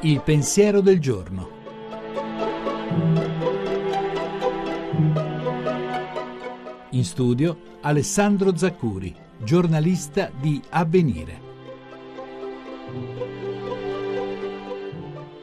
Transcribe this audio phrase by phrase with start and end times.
[0.00, 1.50] Il pensiero del giorno.
[6.90, 11.46] In studio Alessandro Zaccuri, giornalista di Avvenire.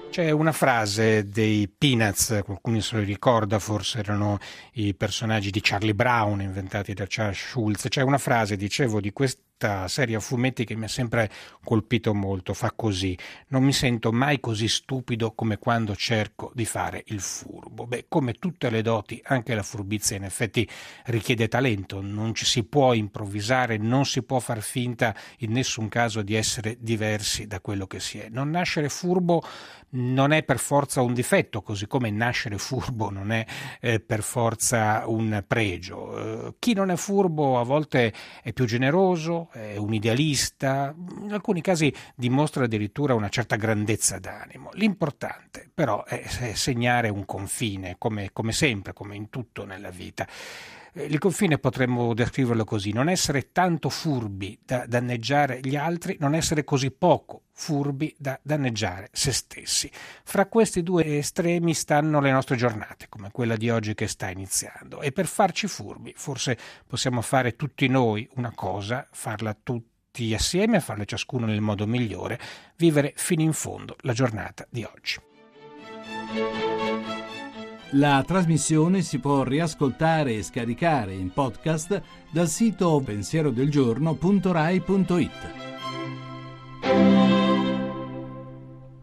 [0.10, 4.38] C'è una frase dei Peanuts, qualcuno se lo ricorda, forse erano
[4.74, 7.88] i personaggi di Charlie Brown inventati da Charles Schulz.
[7.90, 11.30] C'è una frase, dicevo, di questo questa serie a fumetti che mi ha sempre
[11.64, 12.54] colpito molto.
[12.54, 17.88] Fa così: Non mi sento mai così stupido come quando cerco di fare il furbo.
[17.88, 20.68] Beh, come tutte le doti, anche la furbizia in effetti
[21.06, 22.02] richiede talento.
[22.02, 26.78] Non ci si può improvvisare, non si può far finta in nessun caso di essere
[26.80, 28.28] diversi da quello che si è.
[28.30, 29.42] Non nascere furbo
[29.96, 33.46] non è per forza un difetto, così come nascere furbo non è
[33.80, 36.48] eh, per forza un pregio.
[36.48, 41.62] Eh, chi non è furbo a volte è più generoso, è un idealista, in alcuni
[41.62, 44.70] casi dimostra addirittura una certa grandezza d'animo.
[44.74, 50.28] L'importante però è segnare un confine, come, come sempre, come in tutto nella vita.
[50.94, 56.36] Eh, il confine potremmo descriverlo così, non essere tanto furbi da danneggiare gli altri, non
[56.36, 59.90] essere così poco furbi da danneggiare se stessi.
[60.24, 65.02] Fra questi due estremi stanno le nostre giornate, come quella di oggi che sta iniziando,
[65.02, 71.06] e per farci furbi forse possiamo fare tutti noi una cosa, farla tutti assieme, farla
[71.06, 72.40] ciascuno nel modo migliore,
[72.76, 75.20] vivere fino in fondo la giornata di oggi.
[77.92, 85.65] La trasmissione si può riascoltare e scaricare in podcast dal sito pensierodelgiorno.rai.it.